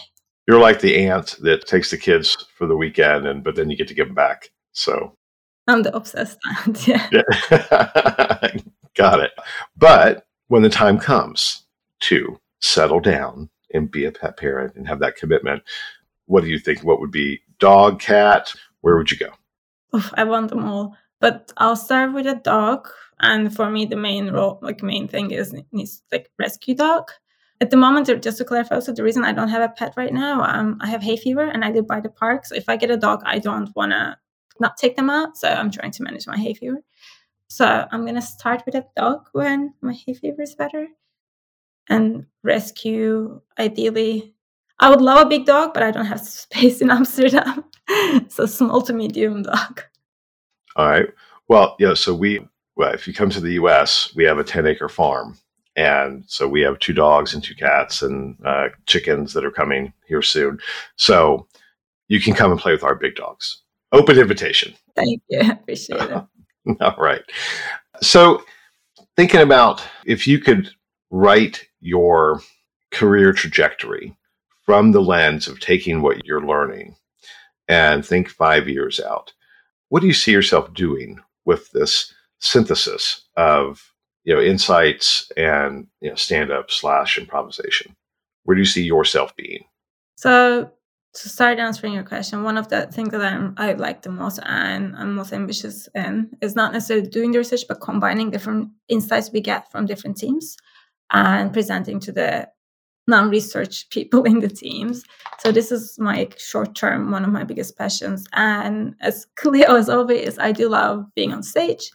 [0.48, 3.78] You're like the aunt that takes the kids for the weekend and but then you
[3.78, 4.50] get to give them back.
[4.72, 5.16] So
[5.68, 7.10] I'm the obsessed aunt, yeah.
[7.12, 8.50] yeah.
[8.96, 9.32] Got it.
[9.78, 11.64] But when the time comes
[12.02, 15.64] to settle down and be a pet parent and have that commitment,
[16.26, 16.84] what do you think?
[16.84, 18.54] What would be dog, cat?
[18.82, 19.30] Where would you go?
[19.96, 22.90] Oof, I want them all, but I'll start with a dog.
[23.20, 27.12] And for me, the main role, like main thing, is is like rescue dog.
[27.62, 30.14] At the moment, just to clarify, also the reason I don't have a pet right
[30.14, 32.46] now, um, I have hay fever and I live by the park.
[32.46, 34.18] So if I get a dog, I don't want to
[34.62, 35.38] not take them out.
[35.38, 36.82] So I'm trying to manage my hay fever.
[37.50, 40.88] So I'm gonna start with a dog when my hay fever is better,
[41.90, 44.36] and rescue ideally
[44.80, 47.66] I would love a big dog, but I don't have space in Amsterdam.
[48.30, 49.84] so small to medium dog.
[50.80, 51.10] All right.
[51.50, 51.94] Well, yeah.
[51.94, 55.38] So we, well, if you come to the U.S., we have a ten acre farm,
[55.76, 59.92] and so we have two dogs and two cats and uh, chickens that are coming
[60.08, 60.58] here soon.
[60.96, 61.48] So
[62.08, 63.62] you can come and play with our big dogs.
[63.92, 64.74] Open invitation.
[64.96, 65.42] Thank you.
[65.52, 66.24] Appreciate it.
[66.82, 67.24] All right.
[68.02, 68.46] So
[69.18, 70.70] thinking about if you could
[71.12, 72.40] write your
[72.92, 74.16] career trajectory
[74.66, 76.96] from the lens of taking what you're learning
[77.68, 79.34] and think five years out.
[79.90, 86.10] What do you see yourself doing with this synthesis of you know insights and you
[86.10, 87.96] know stand up slash improvisation?
[88.44, 89.66] Where do you see yourself being?
[90.16, 90.72] So
[91.14, 94.40] to start answering your question, one of the things that I'm, I like the most
[94.46, 99.32] and I'm most ambitious in is not necessarily doing the research, but combining different insights
[99.32, 100.56] we get from different teams
[101.12, 102.48] and presenting to the
[103.10, 105.04] non-research people in the teams.
[105.40, 108.26] So this is my short term, one of my biggest passions.
[108.34, 111.92] And as clear as always, I do love being on stage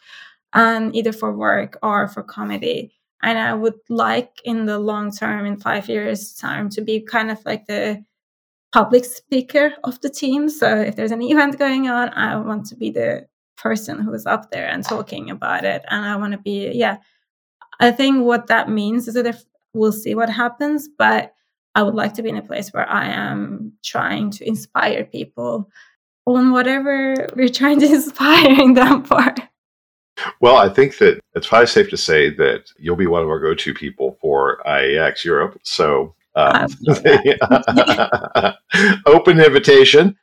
[0.53, 2.93] and either for work or for comedy.
[3.23, 7.31] And I would like in the long term, in five years time, to be kind
[7.31, 8.05] of like the
[8.73, 10.49] public speaker of the team.
[10.49, 14.27] So if there's an event going on, I want to be the person who is
[14.27, 15.83] up there and talking about it.
[15.89, 16.99] And I want to be, yeah,
[17.81, 20.89] I think what that means is that if we'll see what happens.
[20.99, 21.35] But
[21.75, 25.71] I would like to be in a place where I am trying to inspire people
[26.27, 29.35] on whatever we're trying to inspire in them for.
[30.41, 33.41] Well, I think that it's probably safe to say that you'll be one of our
[33.41, 35.59] go to people for IIEX Europe.
[35.65, 36.69] So, um,
[39.07, 40.17] open invitation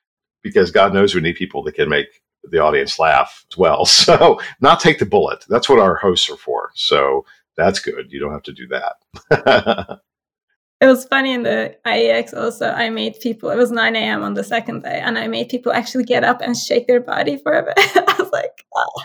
[0.44, 2.08] because God knows we need people that can make
[2.44, 3.86] the audience laugh as well.
[3.86, 5.44] So, not take the bullet.
[5.50, 6.72] That's what our hosts are for.
[6.74, 7.26] So,
[7.66, 8.12] that's good.
[8.12, 10.00] You don't have to do that.
[10.82, 12.70] it was funny in the IIEX also.
[12.70, 14.24] I made people, it was 9 a.m.
[14.24, 17.38] on the second day, and I made people actually get up and shake their body
[17.38, 17.74] for a bit.
[17.78, 19.04] I was like, oh.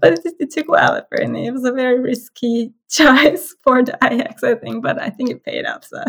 [0.00, 1.46] but it, it took a while for me.
[1.46, 5.44] It was a very risky choice for the IIEX, I think, but I think it
[5.44, 5.84] paid off.
[5.84, 6.02] So.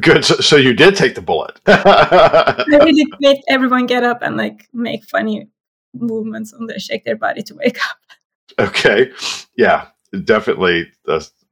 [0.00, 0.24] Good.
[0.24, 1.60] So, so you did take the bullet.
[1.66, 5.48] I really made everyone get up and like make funny
[5.92, 7.98] movements on their shake their body to wake up.
[8.58, 9.12] Okay.
[9.56, 9.88] Yeah
[10.24, 10.90] definitely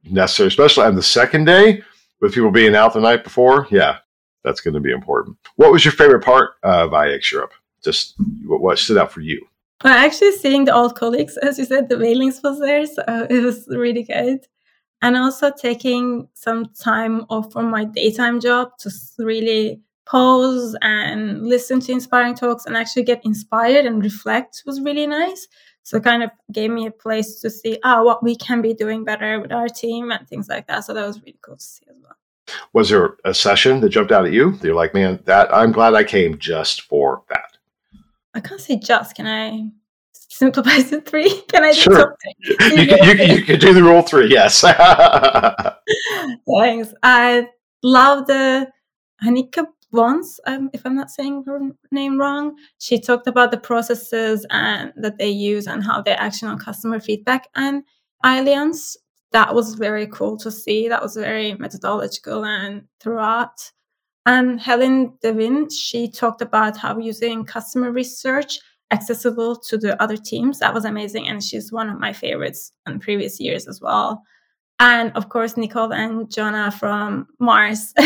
[0.03, 1.81] necessary, especially on the second day
[2.21, 3.67] with people being out the night before.
[3.69, 3.97] Yeah,
[4.43, 5.37] that's going to be important.
[5.55, 7.53] What was your favorite part of IIEX Europe?
[7.83, 9.45] Just what, what stood out for you?
[9.83, 13.43] Well, actually, seeing the old colleagues, as you said, the Veylinx was there, so it
[13.43, 14.39] was really good.
[15.01, 21.81] And also taking some time off from my daytime job to really pause and listen
[21.81, 25.47] to inspiring talks and actually get inspired and reflect was really nice.
[25.83, 28.73] So it kind of gave me a place to see oh, what we can be
[28.73, 30.85] doing better with our team and things like that.
[30.85, 32.15] So that was really cool to see as well.
[32.73, 34.57] Was there a session that jumped out at you?
[34.61, 37.57] You're like, man, that I'm glad I came just for that.
[38.33, 39.15] I can't say just.
[39.15, 39.69] Can I
[40.13, 41.41] simplify to three?
[41.49, 41.95] Can I sure.
[41.95, 42.33] something?
[42.77, 44.61] You, can, you, you can do the rule three, yes.
[46.57, 46.93] Thanks.
[47.03, 47.47] I
[47.83, 48.71] love the
[49.23, 51.59] Anika once, um, if I'm not saying her
[51.91, 56.47] name wrong, she talked about the processes and that they use and how they action
[56.47, 57.83] on customer feedback and
[58.25, 58.97] Allianz.
[59.31, 60.87] That was very cool to see.
[60.89, 63.71] That was very methodological and throughout.
[64.25, 68.59] And Helen Devin, she talked about how using customer research
[68.91, 70.59] accessible to the other teams.
[70.59, 71.27] That was amazing.
[71.27, 74.23] And she's one of my favorites in previous years as well
[74.79, 77.93] and of course nicole and jonah from mars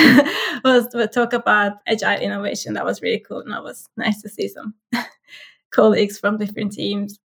[0.64, 2.74] was to talk about agile innovation.
[2.74, 4.74] That was really cool and that was nice to see some
[5.72, 7.20] colleagues from different teams.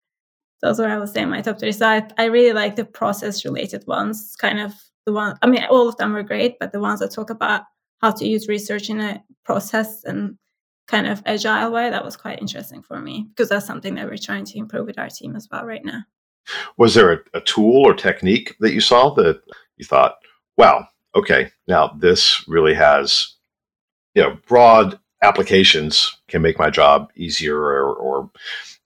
[0.61, 1.71] Those were i was saying my top three.
[1.71, 4.73] So I, I really like the process related ones kind of
[5.05, 7.63] the one i mean all of them were great but the ones that talk about
[8.01, 10.37] how to use research in a process and
[10.87, 14.17] kind of agile way that was quite interesting for me because that's something that we're
[14.17, 16.03] trying to improve with our team as well right now
[16.77, 19.41] Was there a, a tool or technique that you saw that
[19.77, 20.17] you thought,
[20.57, 23.35] wow, okay, now this really has
[24.15, 28.29] you know broad applications can make my job easier or, or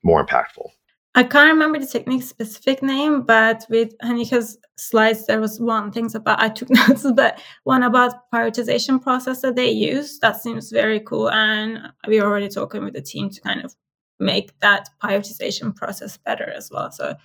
[0.03, 0.69] more impactful.
[1.17, 6.13] I can't remember the technique specific name, but with Hanika's slides, there was one thing
[6.13, 10.19] about I took notes, but one about prioritization process that they use.
[10.19, 13.73] That seems very cool, and we are already talking with the team to kind of
[14.19, 16.91] make that prioritization process better as well.
[16.91, 17.15] So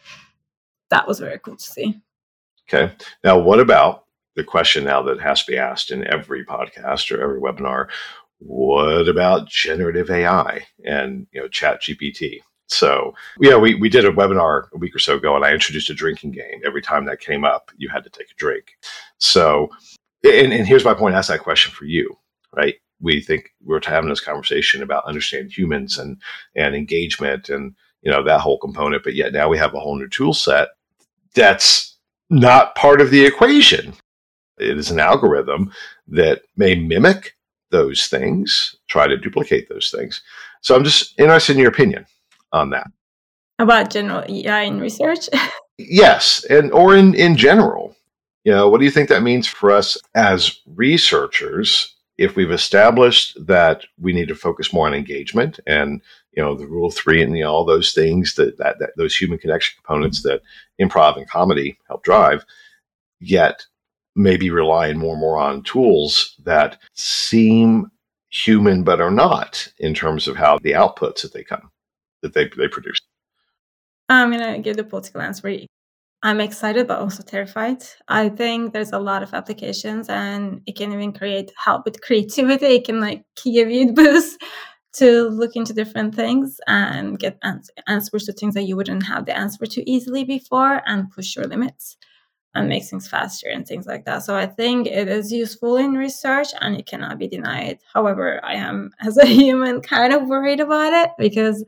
[0.91, 2.01] that was very cool to see.
[2.69, 2.93] Okay.
[3.25, 4.05] Now, what about
[4.37, 7.89] the question now that has to be asked in every podcast or every webinar?
[8.39, 12.39] What about generative AI and you know Chat GPT?
[12.69, 15.91] So yeah, we, we did a webinar a week or so ago and I introduced
[15.91, 16.61] a drinking game.
[16.65, 18.77] Every time that came up, you had to take a drink.
[19.19, 19.69] So
[20.25, 22.17] and, and here's my point, ask that question for you,
[22.55, 22.77] right?
[23.01, 26.19] We think we're having this conversation about understanding humans and
[26.55, 29.97] and engagement and you know that whole component, but yet now we have a whole
[29.97, 30.69] new tool set
[31.35, 31.97] that's
[32.29, 33.95] not part of the equation.
[34.59, 35.73] It is an algorithm
[36.09, 37.37] that may mimic
[37.71, 40.23] those things, try to duplicate those things.
[40.61, 42.07] So I'm just interested in your opinion
[42.53, 42.89] on that.
[43.59, 45.29] About general AI in research?
[45.79, 47.97] yes, and or in, in general.
[48.45, 53.35] You know, what do you think that means for us as researchers if we've established
[53.47, 56.03] that we need to focus more on engagement and
[56.33, 59.17] you know the rule three and you know, all those things that, that, that those
[59.17, 60.37] human connection components mm-hmm.
[60.37, 60.43] that
[60.87, 62.45] improv and comedy help drive
[63.21, 63.65] yet
[64.15, 67.91] maybe relying more and more on tools that seem
[68.29, 71.71] human but are not in terms of how the outputs that they come
[72.23, 73.01] that they, they produce.
[74.11, 75.49] I'm going to give the political answer
[76.23, 80.93] i'm excited but also terrified i think there's a lot of applications and it can
[80.93, 84.43] even create help with creativity it can like give you boost
[84.93, 89.25] to look into different things and get ans- answers to things that you wouldn't have
[89.27, 91.97] the answer to easily before and push your limits
[92.55, 94.25] and make things faster and things like that.
[94.25, 97.79] So I think it is useful in research and it cannot be denied.
[97.95, 101.65] However, I am, as a human, kind of worried about it because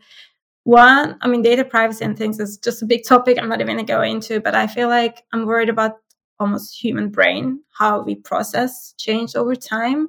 [0.64, 3.77] one, I mean, data privacy and things is just a big topic I'm not even
[3.77, 5.96] going to go into, but I feel like I'm worried about
[6.38, 10.09] almost human brain, how we process change over time.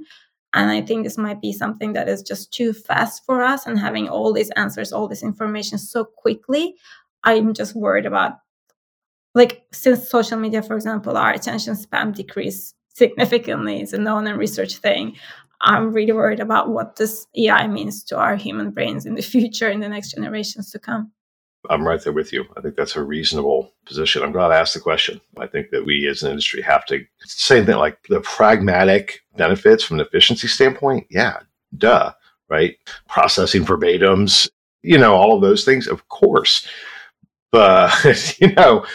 [0.53, 3.79] And I think this might be something that is just too fast for us and
[3.79, 6.75] having all these answers, all this information so quickly.
[7.23, 8.33] I'm just worried about
[9.33, 13.81] like since social media, for example, our attention span decreased significantly.
[13.81, 15.15] It's a known and research thing.
[15.63, 19.69] I'm really worried about what this AI means to our human brains in the future,
[19.69, 21.11] in the next generations to come.
[21.69, 22.43] I'm right there with you.
[22.57, 24.21] I think that's a reasonable position.
[24.21, 25.21] I'm glad I asked the question.
[25.37, 29.81] I think that we as an industry have to same thing like the pragmatic benefits
[29.81, 31.07] from an efficiency standpoint.
[31.09, 31.39] Yeah,
[31.77, 32.11] duh,
[32.49, 32.75] right?
[33.07, 34.49] Processing verbatims,
[34.81, 36.67] you know, all of those things, of course.
[37.53, 38.85] But you know,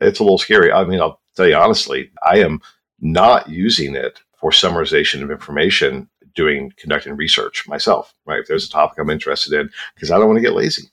[0.00, 0.70] it's a little scary.
[0.70, 2.60] I mean, I'll tell you honestly, I am
[3.00, 6.08] not using it for summarization of information
[6.42, 8.40] doing conducting research myself right?
[8.40, 10.90] If there's a topic i'm interested in because i don't want to get lazy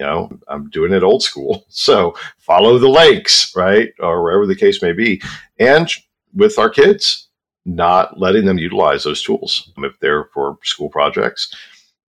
[0.00, 0.30] you know?
[0.48, 1.66] I'm doing it old school.
[1.90, 3.90] So follow the lakes right?
[4.00, 5.22] Or wherever the case may be.
[5.58, 5.88] And
[6.34, 7.28] with our kids
[7.66, 9.70] not letting them utilize those tools.
[9.76, 11.54] Um, if they're for school projects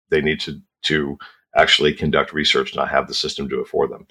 [0.09, 1.17] they need to to
[1.55, 4.07] actually conduct research not have the system do it for them.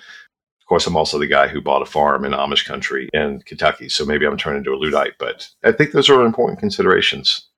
[0.61, 3.89] Of course, I'm also the guy who bought a farm in Amish country in Kentucky.
[3.89, 7.49] So maybe I'm turning into a Luddite, but I think those are important considerations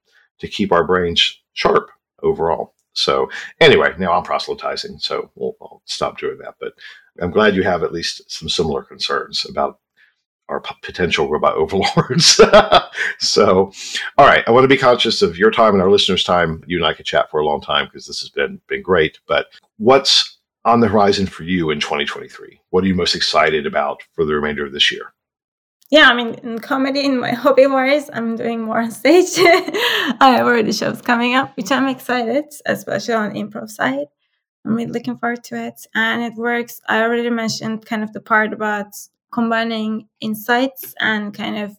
[0.41, 1.91] to keep our brains sharp
[2.23, 2.75] overall.
[2.93, 3.29] So
[3.61, 6.55] anyway, now I'm proselytizing, so we'll, I'll stop doing that.
[6.61, 6.75] But
[7.21, 9.81] I'm glad you have at least some similar concerns about
[10.49, 12.41] our p- potential robot overlords.
[13.19, 13.73] so,
[14.19, 16.63] all right, I want to be conscious of your time and our listeners' time.
[16.67, 19.19] You and I could chat for a long time because this has been been great.
[19.27, 19.47] But
[19.79, 22.61] what's on the horizon for you in 2023?
[22.71, 25.13] What are you most excited about for the remainder of this year?
[25.95, 29.31] Yeah, I mean, in comedy, in my hobby wise, I'm doing more on stage.
[29.39, 34.09] I have already shows coming up, which I'm excited, especially on improv side.
[34.65, 35.87] I'm really looking forward to it.
[35.95, 36.81] And it works.
[36.89, 38.89] I already mentioned kind of the part about
[39.31, 41.79] combining insights and kind of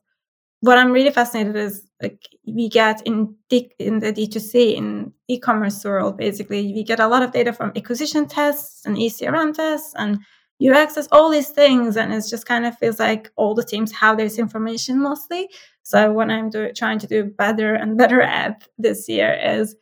[0.61, 5.83] what I'm really fascinated is like we get in D, in the D2C in e-commerce
[5.83, 10.19] world basically we get a lot of data from acquisition tests and ECRM tests and
[10.61, 13.91] UX access all these things and it just kind of feels like all the teams
[13.91, 15.49] have this information mostly.
[15.83, 19.75] So what I'm do, trying to do better and better at this year is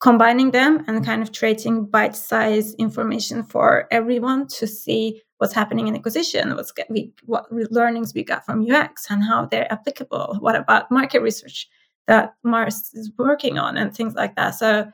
[0.00, 5.96] combining them and kind of creating bite-sized information for everyone to see what's happening in
[5.96, 10.36] acquisition, what's get, we, what learnings we got from UX and how they're applicable.
[10.40, 11.68] What about market research
[12.06, 14.50] that Mars is working on and things like that.
[14.50, 14.90] So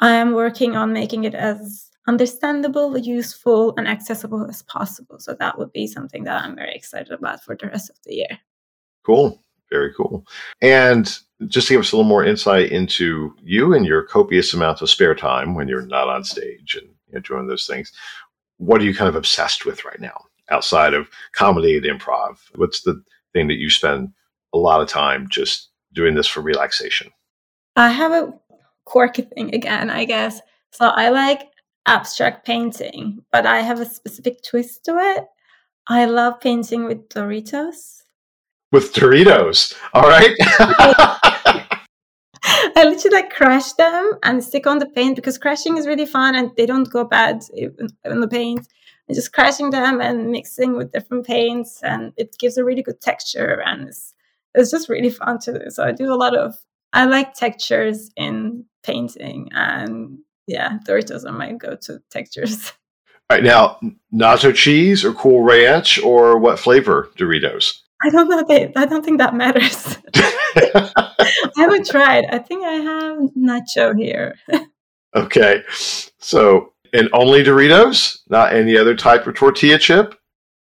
[0.00, 5.18] I am working on making it as understandable, useful, and accessible as possible.
[5.18, 8.14] So that would be something that I'm very excited about for the rest of the
[8.14, 8.38] year.
[9.04, 9.40] Cool.
[9.70, 10.26] Very cool.
[10.60, 14.82] And just to give us a little more insight into you and your copious amounts
[14.82, 17.90] of spare time when you're not on stage and you know, doing those things,
[18.58, 22.36] what are you kind of obsessed with right now outside of comedy and improv?
[22.54, 24.12] What's the thing that you spend
[24.52, 27.10] a lot of time just doing this for relaxation?
[27.76, 28.32] I have a
[28.84, 30.40] quirky thing again, I guess.
[30.72, 31.40] So I like
[31.86, 35.26] abstract painting, but I have a specific twist to it.
[35.88, 38.02] I love painting with Doritos.
[38.70, 39.74] With Doritos.
[39.92, 40.34] All right.
[42.44, 46.34] I literally like crush them and stick on the paint because crushing is really fun
[46.34, 48.66] and they don't go bad in the paint.
[49.08, 53.00] And just crushing them and mixing with different paints and it gives a really good
[53.00, 54.14] texture and it's,
[54.54, 55.70] it's just really fun to do.
[55.70, 56.56] So I do a lot of
[56.92, 62.72] I like textures in painting and yeah, Doritos are my go-to textures.
[63.30, 63.78] All right, now
[64.12, 67.78] nacho cheese or cool ranch or what flavor Doritos?
[68.02, 68.44] I don't know.
[68.48, 69.96] That, I don't think that matters.
[70.14, 72.26] I haven't tried.
[72.26, 74.34] I think I have nacho here.
[75.16, 75.62] okay,
[76.18, 80.14] so and only Doritos, not any other type of tortilla chip.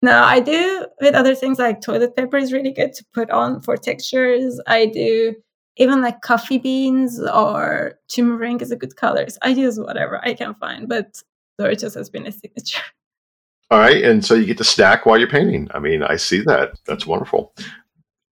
[0.04, 3.62] No, I do with other things like toilet paper is really good to put on
[3.62, 4.60] for textures.
[4.66, 5.36] I do
[5.78, 9.30] even like coffee beans or turmeric is a good color.
[9.30, 11.22] So I use whatever I can find, but
[11.60, 12.82] Doritos has been a signature.
[13.72, 15.70] All right, and so you get to snack while you're painting.
[15.74, 16.74] I mean, I see that.
[16.86, 17.54] That's wonderful.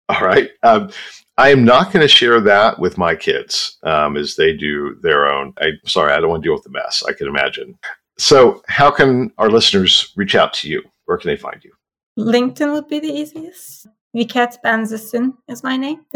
[0.10, 0.90] All right, um,
[1.38, 5.28] I am not going to share that with my kids um, as they do their
[5.28, 5.54] own.
[5.60, 7.04] I sorry, I don't want to deal with the mess.
[7.08, 7.78] I can imagine.
[8.18, 10.82] So, how can our listeners reach out to you?
[11.06, 11.72] Where can they find you?
[12.18, 13.86] LinkedIn would be the easiest.
[14.16, 16.02] Viket Benzesin is my name.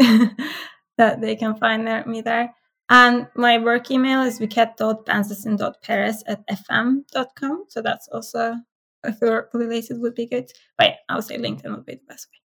[1.02, 2.54] that they can find there, me there.
[2.88, 7.64] And my work email is vikat.benzesin.perez at effem.com.
[7.68, 8.56] So that's also,
[9.04, 10.50] if you're related, would be good.
[10.78, 12.38] But I would say LinkedIn would be the best way.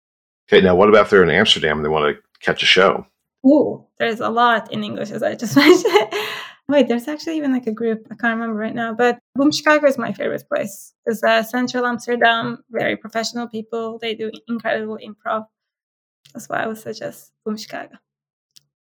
[0.46, 3.06] Okay, now what about if they're in Amsterdam and they want to catch a show?
[3.44, 6.12] Oh, there's a lot in English, as I just mentioned.
[6.68, 8.06] Wait, there's actually even like a group.
[8.10, 10.94] I can't remember right now, but Boom Chicago is my favorite place.
[11.04, 13.98] It's uh, Central Amsterdam, very professional people.
[13.98, 15.46] They do incredible improv.
[16.32, 17.96] That's why I would suggest Boom Chicago.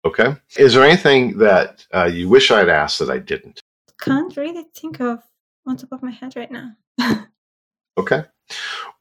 [0.06, 0.36] Okay.
[0.58, 3.62] Is there anything that uh, you wish I'd asked that I didn't?
[4.02, 5.20] Can't really think of
[5.66, 6.72] on top of my head right now.
[7.98, 8.24] okay.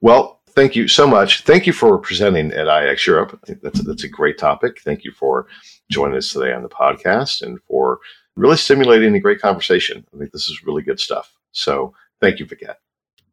[0.01, 1.43] Well, thank you so much.
[1.43, 3.39] Thank you for presenting at IIEX Europe.
[3.43, 4.81] I think that's a, that's a great topic.
[4.83, 5.47] Thank you for
[5.91, 7.99] joining us today on the podcast and for
[8.37, 10.07] really stimulating a great conversation.
[10.15, 11.33] I think this is really good stuff.
[11.51, 12.77] So thank you, Viket.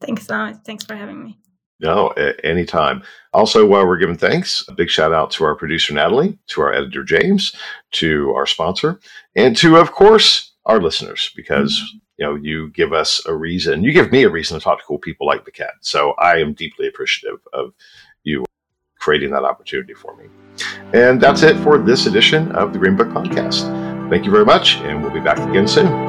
[0.02, 0.58] Thanks so much.
[0.66, 1.40] Thanks for having me.
[1.80, 2.10] No,
[2.44, 3.04] anytime.
[3.34, 6.74] Also, while we're giving thanks, a big shout out to our producer, Natalie, to our
[6.74, 7.56] editor, James,
[7.92, 9.00] to our sponsor,
[9.36, 11.98] and to, of course, our listeners, because mm-hmm.
[12.18, 14.86] you know you give us a reason, you give me a reason to talk to
[14.86, 15.72] cool people like Viket.
[15.82, 17.74] So I am deeply appreciative of
[18.24, 18.44] you
[19.00, 20.26] creating that opportunity for me.
[20.94, 24.10] And that's it for this edition of the Greenbook Podcast.
[24.10, 26.09] Thank you very much, and we'll be back again soon.